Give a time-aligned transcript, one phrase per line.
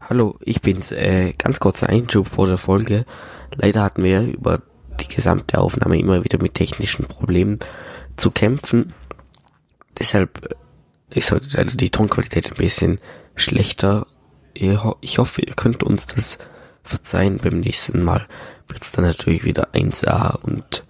[0.00, 0.92] Hallo, ich bin's.
[0.92, 3.04] Äh, ganz kurzer Einschub vor der Folge.
[3.54, 4.62] Leider hatten wir über
[4.98, 7.58] die gesamte Aufnahme immer wieder mit technischen Problemen
[8.16, 8.92] zu kämpfen.
[9.98, 10.56] Deshalb
[11.10, 12.98] ist heute leider die Tonqualität ein bisschen
[13.34, 14.06] schlechter.
[14.54, 16.38] Ich hoffe, ihr könnt uns das
[16.82, 17.38] verzeihen.
[17.38, 18.26] Beim nächsten Mal
[18.68, 20.84] wird's dann natürlich wieder 1A und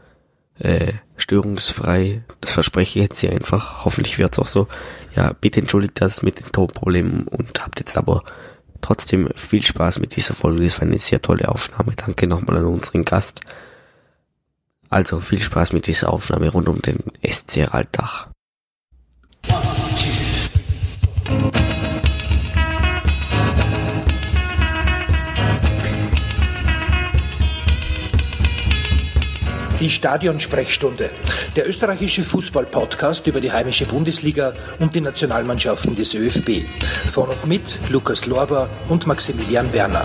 [0.61, 2.23] äh, störungsfrei.
[2.41, 3.85] Das verspreche ich jetzt hier einfach.
[3.85, 4.69] Hoffentlich wird's auch so.
[5.15, 8.23] Ja, bitte entschuldigt das mit den Tonproblemen und habt jetzt aber
[8.81, 10.65] trotzdem viel Spaß mit dieser Folge.
[10.65, 11.95] Das war eine sehr tolle Aufnahme.
[11.97, 13.41] Danke nochmal an unseren Gast.
[14.89, 18.29] Also viel Spaß mit dieser Aufnahme rund um den SC Raldach.
[29.81, 31.09] Die Stadionsprechstunde,
[31.57, 36.67] der österreichische Fußball-Podcast über die heimische Bundesliga und die Nationalmannschaften des ÖFB.
[37.11, 40.05] Von und mit Lukas Lorber und Maximilian Werner.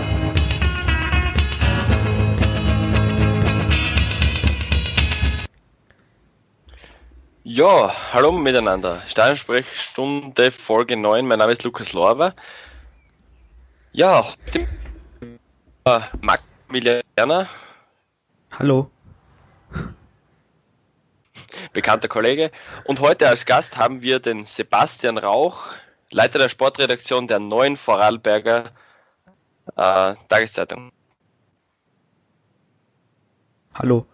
[7.44, 9.02] Ja, hallo miteinander.
[9.08, 11.26] Stadionsprechstunde Folge 9.
[11.26, 12.34] Mein Name ist Lukas Lorber.
[13.92, 14.66] Ja, dem,
[15.84, 17.46] äh, Maximilian Werner.
[18.58, 18.90] Hallo
[21.76, 22.50] bekannter Kollege.
[22.84, 25.74] Und heute als Gast haben wir den Sebastian Rauch,
[26.10, 28.72] Leiter der Sportredaktion der neuen Vorarlberger
[29.76, 30.90] äh, Tageszeitung.
[33.74, 34.06] Hallo.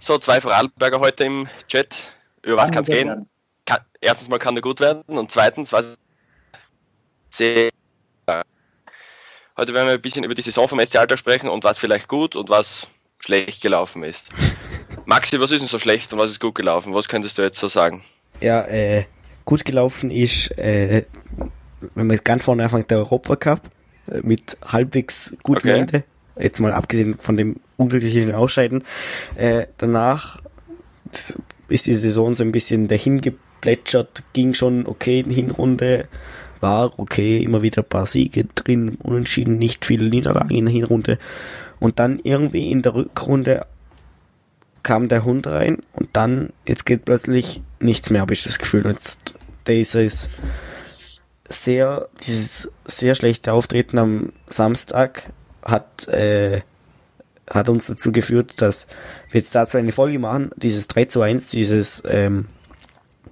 [0.00, 1.94] So, zwei Vorarlberger heute im Chat.
[2.42, 3.28] Über was kann es gehen?
[3.66, 5.98] Kann, erstens mal kann er gut werden und zweitens, was
[9.56, 12.08] Heute werden wir ein bisschen über die Saison vom SC Alter sprechen und was vielleicht
[12.08, 12.86] gut und was
[13.20, 14.28] schlecht gelaufen ist.
[15.06, 16.94] Maxi, was ist denn so schlecht und was ist gut gelaufen?
[16.94, 18.02] Was könntest du jetzt so sagen?
[18.40, 19.04] Ja, äh,
[19.44, 21.04] gut gelaufen ist, äh,
[21.94, 23.60] wenn man ganz vorne anfängt, der Europacup
[24.10, 25.80] äh, mit halbwegs gutem okay.
[25.80, 26.04] Ende.
[26.38, 28.84] Jetzt mal abgesehen von dem unglücklichen Ausscheiden.
[29.36, 30.38] Äh, danach
[31.68, 36.08] ist die Saison so ein bisschen dahin geplätschert, ging schon okay in Hinrunde,
[36.60, 41.18] war okay, immer wieder ein paar Siege drin, unentschieden, nicht viele Niederlagen in der Hinrunde.
[41.80, 43.66] Und dann irgendwie in der Rückrunde
[44.82, 48.84] kam der Hund rein und dann, jetzt geht plötzlich nichts mehr, habe ich das Gefühl.
[48.86, 49.34] Jetzt,
[49.66, 50.28] dieses
[51.48, 55.30] sehr, dieses sehr schlechte Auftreten am Samstag
[55.62, 56.62] hat, äh,
[57.48, 58.86] hat uns dazu geführt, dass
[59.30, 62.46] wir jetzt dazu eine Folge machen, dieses 3 zu 1, dieses ähm,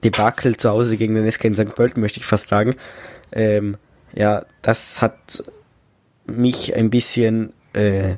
[0.04, 1.74] Debakel zu Hause gegen den SK in St.
[1.74, 2.76] Pölten, möchte ich fast sagen.
[3.32, 3.76] Ähm,
[4.12, 5.44] ja, das hat
[6.26, 8.16] mich ein bisschen äh,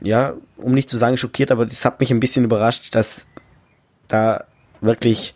[0.00, 3.26] ja, um nicht zu sagen schockiert, aber das hat mich ein bisschen überrascht, dass
[4.06, 4.44] da
[4.80, 5.34] wirklich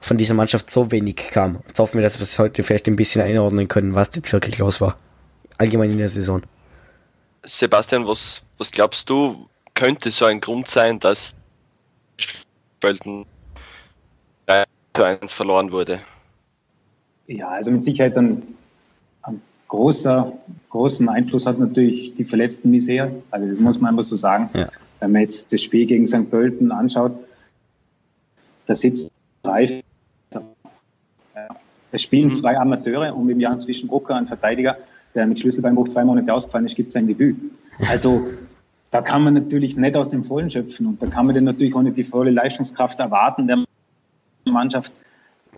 [0.00, 1.60] von dieser Mannschaft so wenig kam.
[1.66, 4.58] Jetzt hoffen wir, dass wir es heute vielleicht ein bisschen einordnen können, was jetzt wirklich
[4.58, 4.98] los war.
[5.58, 6.42] Allgemein in der Saison.
[7.44, 11.34] Sebastian, was, was glaubst du, könnte so ein Grund sein, dass
[12.16, 13.26] Spölten
[14.94, 16.00] 1 verloren wurde?
[17.26, 18.42] Ja, also mit Sicherheit dann
[19.72, 20.30] großer,
[20.68, 23.10] großen Einfluss hat natürlich die verletzten Misere.
[23.30, 24.50] Also das muss man einfach so sagen.
[24.52, 24.68] Ja.
[25.00, 26.30] Wenn man jetzt das Spiel gegen St.
[26.30, 27.12] Pölten anschaut,
[28.66, 29.10] da sitzt
[29.42, 29.64] drei,
[31.90, 32.34] es spielen mhm.
[32.34, 34.76] zwei Amateure und im Jahr zwischen Brucker ein Verteidiger,
[35.14, 37.36] der mit Schlüsselbeinbruch zwei Monate ausgefallen ist, gibt sein Debüt.
[37.88, 38.26] Also
[38.90, 41.74] da kann man natürlich nicht aus dem Vollen schöpfen und da kann man dann natürlich
[41.74, 43.64] auch nicht die volle Leistungskraft erwarten der
[44.44, 44.92] Mannschaft.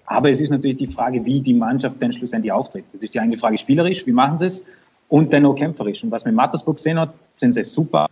[0.06, 2.84] Aber es ist natürlich die Frage, wie die Mannschaft denn schlussendlich auftritt.
[2.92, 4.64] Das ist die eine Frage spielerisch, wie machen sie es?
[5.08, 6.04] Und dann auch kämpferisch.
[6.04, 8.06] Und was man in Mattersburg gesehen hat, sind sie super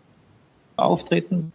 [0.76, 1.53] auftreten.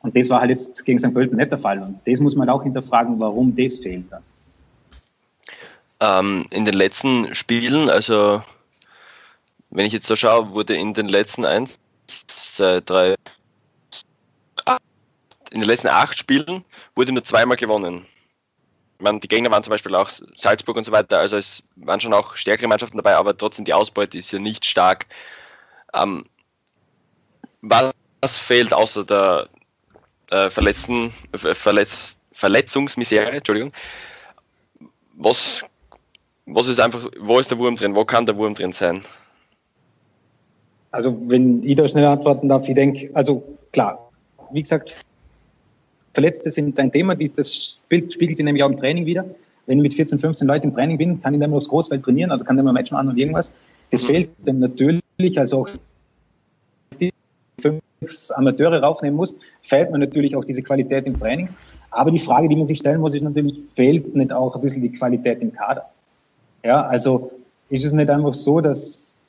[0.00, 1.12] Und das war halt jetzt gegen St.
[1.12, 1.82] Pölten nicht der Fall.
[1.82, 4.04] Und das muss man auch hinterfragen, warum das fehlt.
[6.00, 8.40] Ähm, in den letzten Spielen, also
[9.70, 13.16] wenn ich jetzt da schaue, wurde in den letzten eins, zwei, drei,
[15.50, 16.64] in den letzten acht Spielen
[16.94, 18.06] wurde nur zweimal gewonnen.
[18.98, 22.12] Meine, die Gegner waren zum Beispiel auch Salzburg und so weiter, also es waren schon
[22.12, 25.06] auch stärkere Mannschaften dabei, aber trotzdem die Ausbeute ist ja nicht stark.
[25.94, 26.24] Ähm,
[27.62, 29.48] was fehlt außer der
[30.30, 33.72] äh, Verletzten, Verletz, Verletzungsmisere, Entschuldigung?
[35.14, 35.64] Was,
[36.46, 37.94] was ist einfach, wo ist der Wurm drin?
[37.94, 39.04] Wo kann der Wurm drin sein?
[40.90, 43.42] Also, wenn ich da schnell antworten darf, ich denke, also
[43.72, 44.10] klar,
[44.52, 45.04] wie gesagt,
[46.18, 49.24] Verletzte sind ein Thema, die, das spiegelt sich nämlich auch im Training wieder.
[49.66, 52.32] Wenn ich mit 14, 15 Leuten im Training bin, kann ich dann aufs Großfeld trainieren,
[52.32, 53.52] also kann dann mal Match machen und irgendwas.
[53.92, 54.06] Das mhm.
[54.08, 55.68] fehlt dann natürlich, also auch
[56.98, 57.12] die
[57.60, 57.80] fünf
[58.34, 61.50] Amateure raufnehmen muss, fehlt mir natürlich auch diese Qualität im Training.
[61.92, 64.82] Aber die Frage, die man sich stellen muss, ist natürlich, fehlt nicht auch ein bisschen
[64.82, 65.88] die Qualität im Kader?
[66.64, 67.30] Ja, also
[67.68, 69.20] ist es nicht einfach so, dass,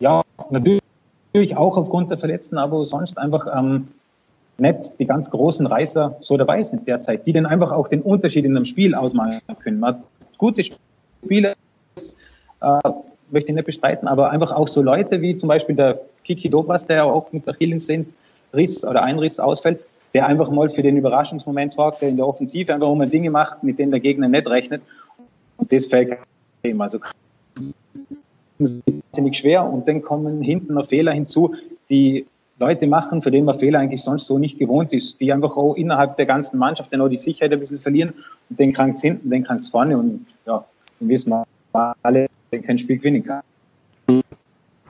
[0.00, 3.88] ja, natürlich auch aufgrund der Verletzten, aber sonst einfach ähm,
[4.58, 8.44] nicht die ganz großen Reißer so dabei sind derzeit, die dann einfach auch den Unterschied
[8.44, 9.80] in einem Spiel ausmachen können.
[9.80, 10.02] Man hat
[10.36, 11.54] gute Spieler,
[12.60, 12.78] äh,
[13.30, 16.86] möchte ich nicht bestreiten, aber einfach auch so Leute wie zum Beispiel der Kiki Dobas,
[16.86, 19.80] der auch mit Achillessehnenriss oder Einriss ausfällt,
[20.14, 23.62] der einfach mal für den Überraschungsmoment sorgt, der in der Offensive einfach immer Dinge macht,
[23.62, 24.82] mit denen der Gegner nicht rechnet.
[25.56, 26.18] Und das fällt
[26.62, 26.80] ihm.
[26.80, 26.98] Also
[29.12, 31.54] ziemlich schwer und dann kommen hinten noch Fehler hinzu,
[31.90, 32.26] die
[32.58, 35.74] Leute machen, für den man Fehler eigentlich sonst so nicht gewohnt ist, die einfach auch
[35.74, 38.12] innerhalb der ganzen Mannschaft dann auch die Sicherheit ein bisschen verlieren
[38.50, 40.64] und den krank hinten, den krank vorne und ja,
[40.98, 41.46] dann wissen wir
[42.02, 43.42] alle, kein Spiel gewinnen kann.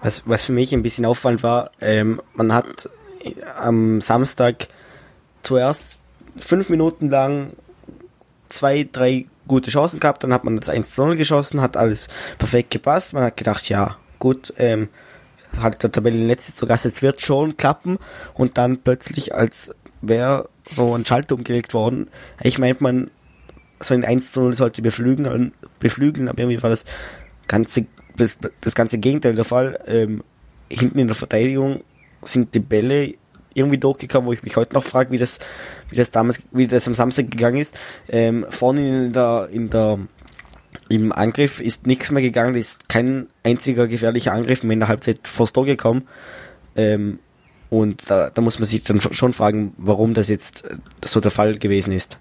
[0.00, 2.88] Was, was für mich ein bisschen auffallend war, ähm, man hat
[3.60, 4.68] am Samstag
[5.42, 5.98] zuerst
[6.38, 7.50] fünf Minuten lang
[8.48, 12.08] zwei, drei gute Chancen gehabt, dann hat man das 1 zu 0 geschossen, hat alles
[12.38, 14.88] perfekt gepasst, man hat gedacht, ja, gut, ähm,
[15.56, 17.98] hat der Tabellenletzte sogar, es wird schon klappen
[18.34, 22.08] und dann plötzlich, als wäre so ein Schalter umgelegt worden,
[22.42, 23.10] ich meint man,
[23.80, 26.84] so ein 1 zu 0 sollte beflügeln, beflügeln, aber irgendwie war das
[27.46, 27.86] ganze,
[28.16, 29.80] das, das ganze Gegenteil der Fall.
[29.86, 30.24] Ähm,
[30.70, 31.82] hinten in der Verteidigung
[32.22, 33.14] sind die Bälle
[33.54, 35.38] irgendwie durchgekommen, wo ich mich heute noch frage, wie das,
[35.90, 37.74] wie das damals, wie das am Samstag gegangen ist.
[38.08, 39.98] Ähm, vorne in der, in der,
[40.88, 45.26] im Angriff ist nichts mehr gegangen, ist kein einziger gefährlicher Angriff mehr in der Halbzeit
[45.26, 46.06] vors Tor gekommen.
[46.76, 47.18] Ähm,
[47.70, 50.64] und da, da muss man sich dann schon fragen, warum das jetzt
[51.04, 52.16] so der Fall gewesen ist.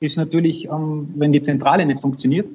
[0.00, 2.46] Ist natürlich, ähm, wenn die Zentrale nicht funktioniert,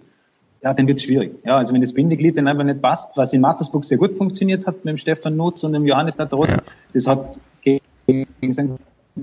[0.64, 1.36] ja, dann wird es schwierig.
[1.46, 4.66] Ja, also wenn das Bindeglied dann einfach nicht passt, was in Mattersburg sehr gut funktioniert
[4.66, 6.62] hat mit dem Stefan Nutz und dem Johannes Natarot, ja.
[6.94, 8.64] das hat gegen St.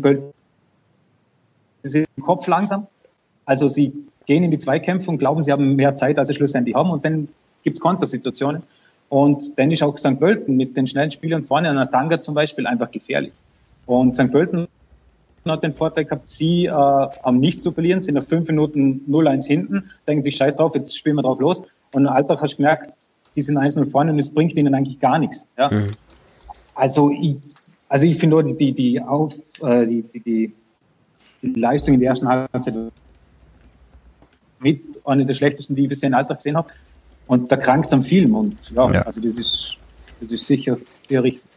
[0.01, 0.33] Pölten
[1.83, 2.87] im Kopf langsam.
[3.45, 3.93] Also sie
[4.27, 7.05] gehen in die Zweikämpfe und glauben, sie haben mehr Zeit, als sie schlussendlich haben und
[7.05, 7.29] dann
[7.63, 8.63] gibt es Kontersituationen.
[9.09, 10.19] Und dann ist auch St.
[10.19, 13.33] Pölten mit den schnellen Spielern vorne, an der Tanga zum Beispiel, einfach gefährlich.
[13.87, 14.31] Und St.
[14.31, 14.67] Pölten
[15.47, 19.47] hat den Vorteil gehabt, sie äh, haben nichts zu verlieren, sind nach fünf Minuten 0-1
[19.47, 21.63] hinten, denken sich, scheiß drauf, jetzt spielen wir drauf los.
[21.93, 22.93] Und im Alltag hast du gemerkt,
[23.37, 25.49] die sind 1-0 vorne und es bringt ihnen eigentlich gar nichts.
[25.59, 25.71] Ja?
[25.71, 25.89] Mhm.
[26.75, 27.37] Also ich,
[27.89, 30.53] also ich finde die, die, die, auf, äh, die, die,
[31.43, 32.75] die Leistung in der ersten Halbzeit
[34.65, 36.69] mit einer der schlechtesten, die ich bisher im Alltag gesehen habe.
[37.27, 38.35] Und da krankt es am Film.
[38.35, 39.79] Und ja, ja, also das ist,
[40.21, 40.77] das ist sicher
[41.09, 41.49] sehr richtig.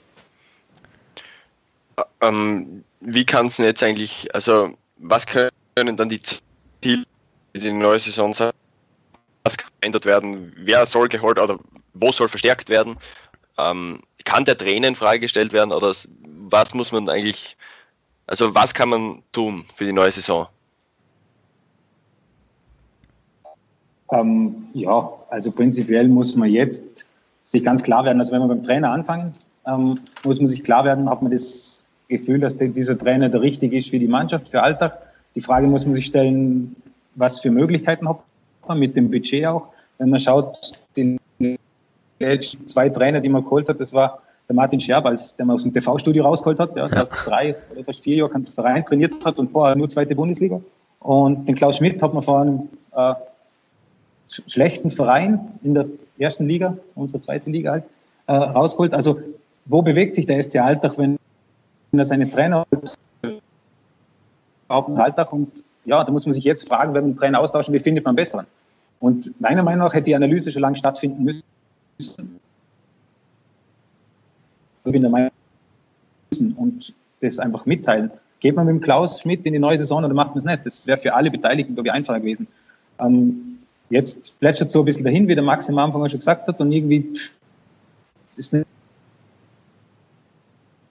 [2.21, 7.06] Ähm, wie kann es jetzt eigentlich, also was können dann die Ziele,
[7.56, 8.51] die die neue Saison sein?
[9.44, 10.54] Was kann verändert werden?
[10.57, 11.57] Wer soll geholt oder
[11.94, 12.98] wo soll verstärkt werden?
[13.57, 15.94] Ähm, kann der Trainer in Frage gestellt werden oder
[16.50, 17.57] was muss man eigentlich,
[18.27, 20.48] also was kann man tun für die neue Saison?
[24.12, 27.06] Ähm, ja, also prinzipiell muss man jetzt
[27.44, 29.33] sich ganz klar werden, also wenn wir beim Trainer anfangen,
[29.65, 33.75] ähm, muss man sich klar werden, hat man das Gefühl, dass dieser Trainer der richtige
[33.75, 34.98] ist für die Mannschaft, für Alltag.
[35.36, 36.75] Die Frage muss man sich stellen,
[37.15, 38.19] was für Möglichkeiten hat
[38.68, 39.68] man mit dem Budget auch.
[39.98, 41.18] Wenn man schaut, die
[42.65, 45.63] zwei Trainer, die man geholt hat, das war der Martin Scherb, als der man aus
[45.63, 49.25] dem TV-Studio rausgeholt hat, ja, der hat drei oder fast vier Jahre keinen Verein trainiert
[49.25, 50.62] hat und vorher nur zweite Bundesliga.
[51.00, 53.13] Und den Klaus Schmidt hat man vor einem äh,
[54.29, 55.85] schlechten Verein in der
[56.18, 57.83] ersten Liga, unsere zweite Liga halt,
[58.28, 58.94] äh, rausgeholt.
[58.94, 59.19] Also
[59.66, 61.18] wo bewegt sich der SC Alltag, wenn
[61.92, 62.66] er seine Trainer
[64.66, 67.40] überhaupt im Alltag und ja, da muss man sich jetzt fragen, wenn man den Trainer
[67.40, 68.45] austauschen, wie findet man besseren?
[68.99, 71.44] Und meiner Meinung nach hätte die Analyse schon lange stattfinden müssen.
[71.97, 72.18] Ich
[74.83, 75.31] bin der Meinung,
[76.57, 78.11] und das einfach mitteilen.
[78.40, 80.66] Geht man mit dem Klaus Schmidt in die neue Saison oder macht man es nicht?
[80.66, 82.47] Das wäre für alle Beteiligten, glaube ich, einfacher gewesen.
[82.99, 83.56] Ähm,
[83.89, 86.71] jetzt plätschert so ein bisschen dahin, wie der Max am Anfang schon gesagt hat, und
[86.71, 87.13] irgendwie
[88.35, 88.67] ist nicht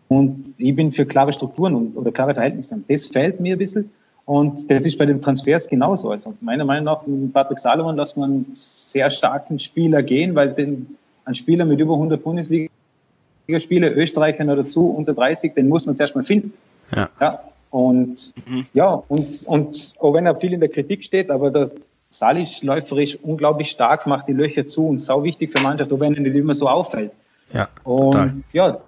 [0.09, 2.79] und ich bin für klare Strukturen und, oder klare Verhältnisse.
[2.89, 3.91] Das fällt mir ein bisschen.
[4.25, 6.11] Und das ist bei den Transfers genauso.
[6.11, 10.53] Also meiner Meinung nach mit Patrick Salomon lassen wir einen sehr starken Spieler gehen, weil
[10.53, 15.97] den, ein Spieler mit über 100 Bundesliga-Spiele, Österreicher noch dazu, unter 30, den muss man
[15.97, 16.53] zuerst mal finden.
[16.95, 17.09] Ja.
[17.21, 18.67] ja und mhm.
[18.75, 21.71] ja, und, und auch wenn er viel in der Kritik steht, aber der
[22.17, 26.01] Sal ist läuferisch unglaublich stark, macht die Löcher zu und sau wichtig für Mannschaft, auch
[26.01, 27.13] wenn er nicht immer so auffällt.
[27.53, 28.35] Ja, und total.
[28.53, 28.79] ja,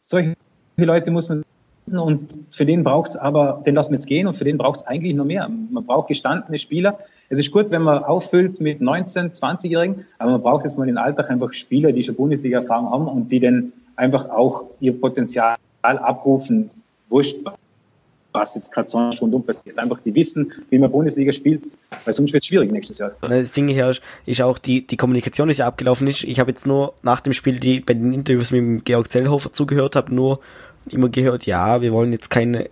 [0.00, 0.36] solche
[0.76, 1.42] Leute muss man
[1.90, 4.76] und für den braucht es aber, den lassen wir jetzt gehen und für den braucht
[4.76, 5.48] es eigentlich noch mehr.
[5.48, 6.96] Man braucht gestandene Spieler.
[7.30, 10.98] Es ist gut, wenn man auffüllt mit 19-, 20-Jährigen, aber man braucht jetzt mal den
[10.98, 16.70] Alltag einfach Spieler, die schon Bundesliga-Erfahrung haben und die dann einfach auch ihr Potenzial abrufen.
[17.08, 17.40] Wurscht,
[18.32, 19.78] was jetzt gerade sonst rundum passiert.
[19.78, 23.12] Einfach die wissen, wie man Bundesliga spielt, weil sonst wird es schwierig nächstes Jahr.
[23.20, 23.92] Das Ding hier
[24.26, 26.24] ist, auch die, die Kommunikation, die ja abgelaufen ist.
[26.24, 29.52] Ich habe jetzt nur nach dem Spiel, die bei den Interviews mit dem Georg Zellhofer
[29.52, 30.40] zugehört habe, nur
[30.90, 32.68] immer gehört, ja, wir wollen jetzt keine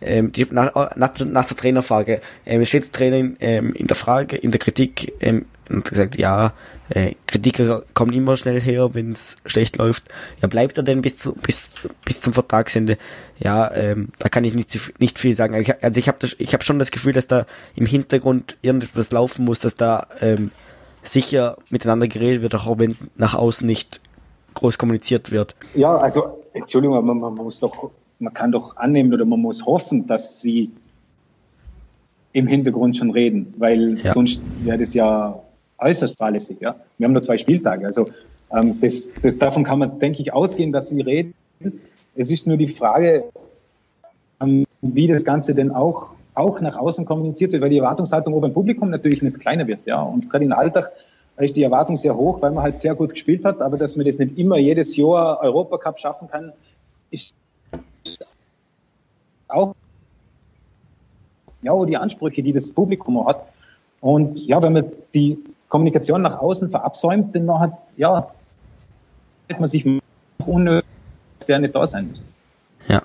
[0.00, 3.96] ähm, die, nach, nach, nach der Trainerfrage, ähm, steht der Trainer in, ähm, in der
[3.96, 6.52] Frage, in der Kritik, ähm, und gesagt, ja,
[6.90, 10.04] äh, Kritiker kommen immer schnell her, wenn es schlecht läuft.
[10.42, 12.98] Ja, bleibt er denn bis, zu, bis, bis zum Vertragsende?
[13.38, 15.54] Ja, ähm, da kann ich nicht, nicht viel sagen.
[15.80, 19.76] Also ich habe hab schon das Gefühl, dass da im Hintergrund irgendetwas laufen muss, dass
[19.76, 20.50] da ähm,
[21.02, 24.00] sicher miteinander geredet wird, auch wenn es nach außen nicht
[24.54, 25.54] groß kommuniziert wird.
[25.74, 30.06] Ja, also Entschuldigung, aber man muss doch man kann doch annehmen oder man muss hoffen,
[30.06, 30.70] dass sie
[32.32, 34.12] im Hintergrund schon reden, weil ja.
[34.12, 35.40] sonst wäre das ja
[35.78, 36.58] äußerst fahrlässig.
[36.60, 36.76] Ja?
[36.98, 37.86] Wir haben nur zwei Spieltage.
[37.86, 38.10] Also
[38.52, 41.34] ähm, das, das, davon kann man, denke ich, ausgehen, dass sie reden.
[42.16, 43.24] Es ist nur die Frage,
[44.40, 48.46] ähm, wie das Ganze denn auch, auch nach außen kommuniziert wird, weil die Erwartungshaltung oben
[48.46, 49.80] im Publikum natürlich nicht kleiner wird.
[49.86, 50.02] Ja?
[50.02, 50.90] Und gerade im Alltag
[51.38, 54.06] ist die Erwartung sehr hoch, weil man halt sehr gut gespielt hat, aber dass man
[54.06, 56.52] das nicht immer jedes Jahr Europacup schaffen kann,
[57.10, 57.34] ist
[59.48, 59.74] auch
[61.62, 63.46] ja, die Ansprüche, die das Publikum hat.
[64.00, 68.30] Und ja, wenn man die Kommunikation nach außen verabsäumt, dann hat, ja,
[69.50, 69.86] hat man sich
[70.44, 70.88] unnötig,
[71.48, 72.26] der nicht da sein müssen.
[72.88, 73.02] Ja.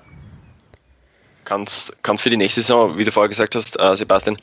[1.44, 4.36] Kann es für die nächste Saison, wie du vorher gesagt hast, äh, Sebastian,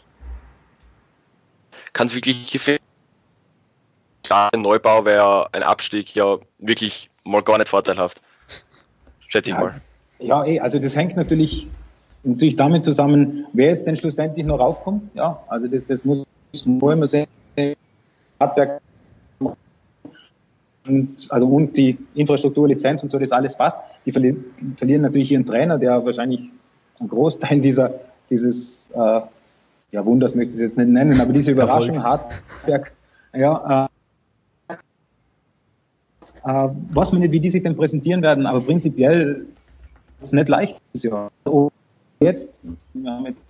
[1.94, 2.82] kann es wirklich gefährlich
[4.30, 8.22] ein Neubau wäre ein Abstieg ja wirklich mal gar nicht vorteilhaft.
[9.28, 9.82] Schätze ich ja, mal.
[10.20, 11.68] Ja, eh, also das hängt natürlich,
[12.28, 15.04] natürlich damit zusammen, wer jetzt denn schlussendlich noch raufkommt.
[15.16, 16.26] Ja, also das, das muss
[16.66, 17.28] man immer sehen.
[18.40, 18.82] Hardwerk
[20.88, 23.78] und, also und die Infrastruktur, Lizenz und so, das alles passt.
[24.06, 26.42] Die verlieren, verlieren natürlich ihren Trainer, der wahrscheinlich
[27.00, 27.94] einen Großteil dieser,
[28.30, 29.22] dieses äh,
[29.92, 32.94] ja, Wunders möchte ich es jetzt nicht nennen, aber diese Überraschung, Hardwerk,
[33.34, 33.90] ja,
[34.70, 34.74] äh,
[36.46, 39.46] äh, was man nicht, wie die sich denn präsentieren werden, aber prinzipiell
[40.22, 41.32] ist nicht leicht dieses Jahr.
[42.20, 42.52] Jetzt,
[42.94, 43.42] wir haben jetzt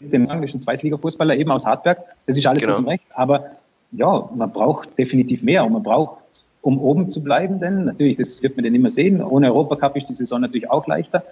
[0.00, 2.76] den englischen Zweitliga-Fußballer eben aus Hartberg, das ist alles genau.
[2.76, 3.52] gut und recht, aber
[3.92, 6.24] ja, man braucht definitiv mehr und man braucht,
[6.60, 10.08] um oben zu bleiben, denn natürlich, das wird man dann immer sehen, ohne Europacup ist
[10.08, 11.24] die Saison natürlich auch leichter.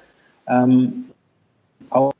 [0.47, 1.07] Ähm,
[1.89, 2.13] auch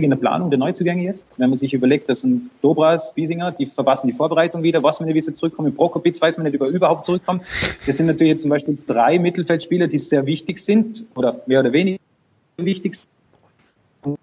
[0.00, 1.28] in der Planung der Neuzugänge jetzt.
[1.36, 5.06] Wenn man sich überlegt, dass ein Dobras, Biesinger, die verpassen die Vorbereitung wieder, was man
[5.06, 5.74] nicht wieder zurückkommen.
[5.74, 7.42] Prokopitz weiß man nicht, ob er überhaupt zurückkommt.
[7.86, 11.98] Das sind natürlich zum Beispiel drei Mittelfeldspieler, die sehr wichtig sind oder mehr oder weniger
[12.56, 14.18] wichtig sind.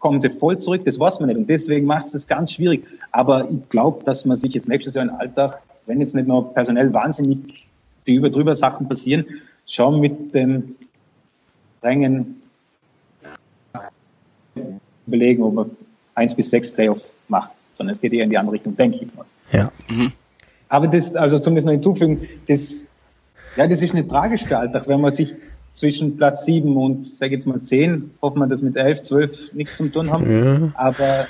[0.00, 1.38] Kommen sie voll zurück, das weiß man nicht.
[1.38, 2.84] Und deswegen macht es das ganz schwierig.
[3.12, 6.52] Aber ich glaube, dass man sich jetzt nächstes Jahr im Alltag, wenn jetzt nicht nur
[6.52, 7.68] personell wahnsinnig
[8.06, 9.26] die über drüber Sachen passieren,
[9.66, 10.74] schon mit den
[11.82, 12.39] Rängen
[15.10, 15.70] überlegen, ob man
[16.14, 19.14] eins bis sechs Playoff macht, sondern es geht eher in die andere Richtung, denke ich
[19.14, 19.24] mal.
[19.52, 19.72] Ja.
[19.88, 20.12] Mhm.
[20.68, 22.86] Aber das, also zumindest noch hinzufügen, das,
[23.56, 25.34] ja, das ist nicht tragisch für Alltag, wenn man sich
[25.72, 29.76] zwischen Platz sieben und, sag jetzt mal, zehn, hoffen wir, dass mit elf, zwölf nichts
[29.76, 30.72] zum tun haben, ja.
[30.74, 31.26] aber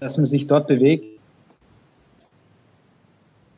[0.00, 1.06] dass man sich dort bewegt,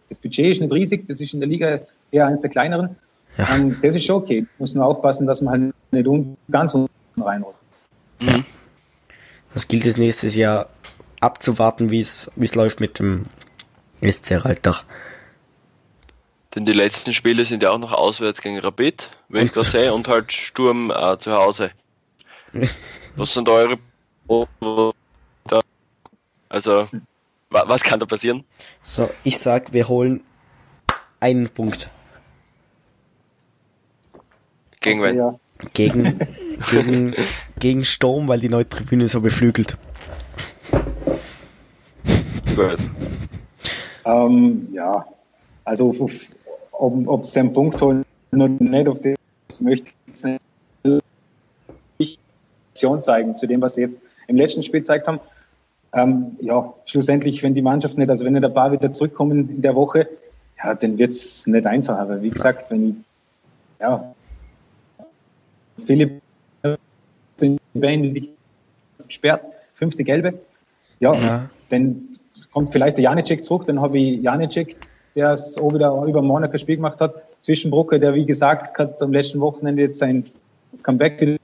[0.08, 1.80] das Budget ist nicht riesig, das ist in der Liga
[2.10, 2.96] eher eines der kleineren.
[3.36, 3.54] Ja.
[3.54, 4.46] Und das ist schon okay.
[4.58, 7.58] Muss nur aufpassen, dass man halt nicht ganz unten reinrutscht.
[8.20, 8.44] Mhm.
[9.54, 10.68] Das gilt es nächstes Jahr
[11.20, 13.26] abzuwarten, wie es wie es läuft mit dem
[14.02, 14.84] SC Raltach.
[16.54, 20.08] Denn die letzten Spiele sind ja auch noch auswärts gegen Rapid, wenn ich sehe, und
[20.08, 21.70] halt Sturm äh, zu Hause.
[23.16, 23.78] Was sind eure
[26.48, 26.88] Also,
[27.50, 28.44] was kann da passieren?
[28.82, 30.22] So, ich sag, wir holen
[31.20, 31.90] einen Punkt.
[34.80, 35.16] Gegen wen?
[35.16, 35.38] Ja.
[35.74, 36.20] Gegen,
[36.70, 37.14] gegen,
[37.58, 39.76] gegen Sturm, weil die neue Tribüne so beflügelt.
[42.54, 42.78] Gut.
[44.04, 45.04] Ähm, ja,
[45.64, 45.94] also
[46.72, 50.38] ob, sie einen Punkt holen oder nicht, auf das möchte ich
[51.98, 53.98] nicht zeigen, zu dem, was sie jetzt
[54.28, 55.20] im letzten Spiel gezeigt haben.
[55.92, 59.62] Ähm, ja, schlussendlich, wenn die Mannschaft nicht, also wenn nicht ein paar wieder zurückkommen in
[59.62, 60.08] der Woche,
[60.62, 62.08] ja, dann wird es nicht einfacher.
[62.08, 62.94] Weil wie gesagt, wenn ich,
[63.80, 64.14] ja,
[65.78, 66.20] Philipp
[67.40, 68.28] den Band
[69.06, 69.42] gesperrt,
[69.74, 70.34] fünfte gelbe.
[71.00, 72.08] Ja, ja, dann
[72.52, 74.76] kommt vielleicht der Janicek zurück, dann habe ich Janicek,
[75.14, 77.26] der es auch wieder über Monaco Spiel gemacht hat.
[77.42, 80.24] Zwischenbrucke, der wie gesagt hat am letzten Wochenende jetzt sein
[80.82, 81.38] Comeback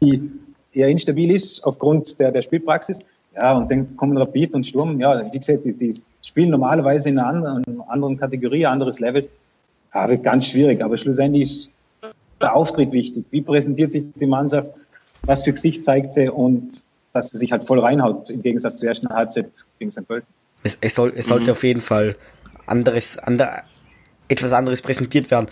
[0.00, 0.30] die
[0.72, 3.00] eher instabil ist aufgrund der, der Spielpraxis.
[3.34, 4.98] Ja, und dann kommen Rapid und Sturm.
[5.00, 9.28] Ja, wie gesagt, die, die spielen normalerweise in einer anderen, einer anderen Kategorie, anderes Level.
[9.96, 11.70] Ja, wird ganz schwierig, aber schlussendlich ist
[12.38, 13.24] der Auftritt wichtig.
[13.30, 14.70] Wie präsentiert sich die Mannschaft?
[15.22, 16.28] Was für Gesicht zeigt sie?
[16.28, 16.82] Und
[17.14, 19.48] dass sie sich halt voll reinhaut, im Gegensatz zur ersten Halbzeit
[19.78, 20.06] gegen St.
[20.06, 20.28] Pölten.
[20.62, 21.50] Es, es, soll, es sollte mhm.
[21.52, 22.14] auf jeden Fall
[22.66, 23.62] anderes, ander,
[24.28, 25.46] etwas anderes präsentiert werden.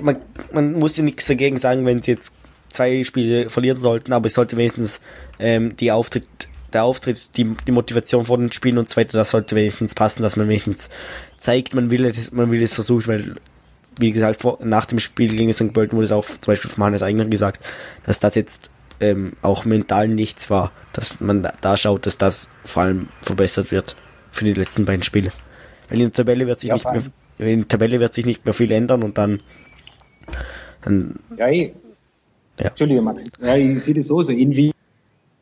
[0.00, 0.16] Man,
[0.52, 2.34] man muss ja nichts dagegen sagen, wenn sie jetzt
[2.70, 5.02] zwei Spiele verlieren sollten, aber es sollte wenigstens
[5.38, 6.26] ähm, die Auftritt,
[6.72, 10.22] der Auftritt, die, die Motivation vor den Spielen und so weiter, das sollte wenigstens passen,
[10.22, 10.88] dass man wenigstens
[11.36, 13.36] zeigt, man will es, man will es versuchen, weil
[13.98, 15.72] wie gesagt, vor, nach dem Spiel gegen St.
[15.72, 17.64] Pölten wurde es auch zum Beispiel von Hannes Eigner gesagt,
[18.04, 18.70] dass das jetzt
[19.00, 23.70] ähm, auch mental nichts war, dass man da, da schaut, dass das vor allem verbessert
[23.72, 23.96] wird
[24.30, 25.30] für die letzten beiden Spiele.
[25.88, 27.02] Weil in der Tabelle wird sich ja, nicht mehr,
[27.38, 29.40] in der Tabelle wird sich nicht mehr viel ändern und dann,
[30.82, 31.72] dann ja, eh.
[32.58, 32.68] ja.
[32.68, 33.24] Entschuldige, Max.
[33.40, 34.72] Ja, ich sehe das so, so in Wien,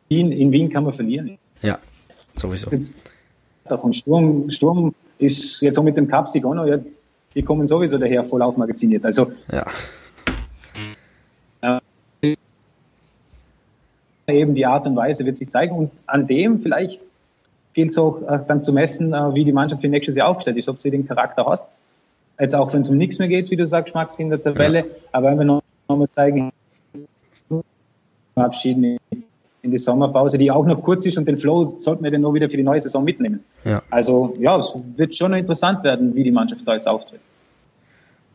[0.09, 1.39] in Wien kann man verlieren.
[1.63, 1.79] Ja,
[2.33, 2.71] sowieso.
[2.71, 2.97] Jetzt,
[3.65, 6.79] und Sturm, Sturm ist jetzt auch mit dem Cup-Sieg auch noch, ja,
[7.35, 9.05] die kommen sowieso daher voll aufmagaziniert.
[9.05, 9.67] Also, ja.
[11.63, 12.37] Äh,
[14.29, 17.01] eben die Art und Weise wird sich zeigen und an dem vielleicht
[17.73, 20.57] gilt es auch äh, dann zu messen, äh, wie die Mannschaft für nächstes Jahr aufgestellt
[20.57, 21.67] ist, ob sie den Charakter hat.
[22.39, 24.79] Jetzt auch wenn es um nichts mehr geht, wie du sagst, Max, in der Tabelle,
[24.79, 24.85] ja.
[25.13, 26.51] aber wenn wir noch, noch zeigen,
[28.35, 28.99] abschieden
[29.63, 32.33] in die Sommerpause, die auch noch kurz ist und den Flow sollten wir dann noch
[32.33, 33.45] wieder für die neue Saison mitnehmen.
[33.65, 33.83] Ja.
[33.91, 37.21] Also ja, es wird schon interessant werden, wie die Mannschaft da jetzt auftritt.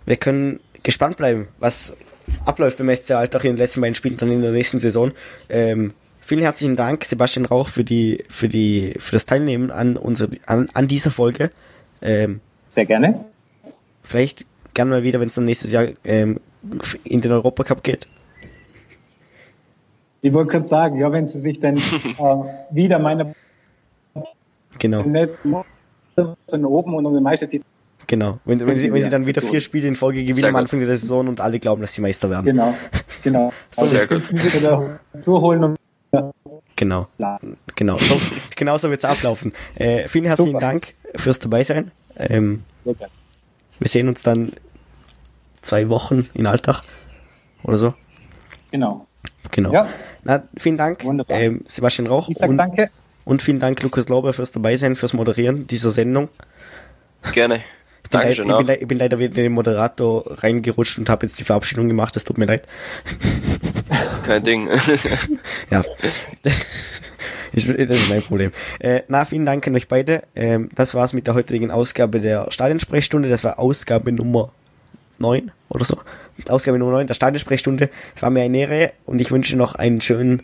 [0.06, 1.98] Wir können gespannt bleiben, was
[2.46, 5.12] abläuft beim SC Alltag in den letzten beiden Spielen dann in der nächsten Saison.
[5.50, 10.30] Ähm, vielen herzlichen Dank, Sebastian Rauch, für die, für die, für das Teilnehmen an unserer,
[10.46, 11.52] an, an dieser Folge.
[12.02, 12.40] Ähm,
[12.70, 13.26] Sehr gerne.
[14.04, 16.40] Vielleicht gerne mal wieder, wenn es dann nächstes Jahr ähm,
[17.04, 18.08] in den Europacup geht.
[20.26, 21.82] Ich wollte gerade sagen, ja, wenn sie sich dann äh,
[22.72, 23.36] wieder meine
[24.80, 25.02] genau.
[25.02, 27.64] oben und um den Meistertitel
[28.08, 28.40] Genau.
[28.44, 30.88] Wenn, wenn, sie, wenn sie dann wieder vier Spiele in Folge gewinnen am Anfang der
[30.90, 32.46] Saison und alle glauben, dass sie Meister werden.
[32.46, 32.74] Genau,
[33.24, 33.54] genau.
[33.72, 35.24] so, also sehr gut.
[35.24, 35.80] Zuholen und
[36.76, 37.08] Genau.
[37.76, 37.98] Genau.
[37.98, 38.20] So,
[38.56, 39.54] genau so wird es ablaufen.
[39.76, 40.62] Äh, vielen herzlichen Super.
[40.62, 41.92] Dank fürs Dabeisein.
[42.18, 44.54] Ähm, wir sehen uns dann
[45.62, 46.82] zwei Wochen in Alltag
[47.64, 47.94] oder so.
[48.72, 49.08] Genau.
[49.56, 49.72] Genau.
[49.72, 49.88] Ja.
[50.26, 52.28] Na, vielen Dank, ähm, Sebastian Rauch.
[52.28, 52.90] Ich sag und, danke.
[53.24, 56.28] Und vielen Dank, Lukas Lauber, fürs Dabeisein, fürs Moderieren dieser Sendung.
[57.32, 57.62] Gerne.
[58.04, 61.10] Ich bin, Dankeschön, leid, ich, bin, ich bin leider wieder in den Moderator reingerutscht und
[61.10, 62.68] habe jetzt die Verabschiedung gemacht, das tut mir leid.
[64.26, 64.70] Kein Ding.
[65.72, 65.84] ja.
[67.54, 68.52] Das ist mein Problem.
[68.80, 70.24] Äh, na, vielen Dank an euch beide.
[70.36, 73.30] Ähm, das war's mit der heutigen Ausgabe der Stadionsprechstunde.
[73.30, 74.52] Das war Ausgabe Nummer
[75.20, 75.98] 9 oder so.
[76.50, 77.90] Ausgabe Nummer 9 der Stadionsprechstunde.
[78.16, 80.44] Es war mir eine Ehre und ich wünsche noch einen schönen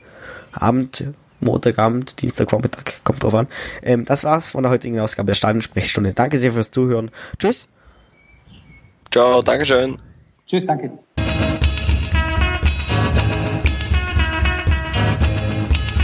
[0.51, 1.05] Abend,
[1.39, 3.47] Montagabend, Dienstagvormittag, kommt drauf an.
[3.81, 6.13] Ähm, das war's von der heutigen Ausgabe der Stadionsprechstunde.
[6.13, 7.11] Danke sehr fürs Zuhören.
[7.39, 7.67] Tschüss.
[9.11, 9.99] Ciao, Dankeschön.
[10.45, 10.91] Tschüss, danke.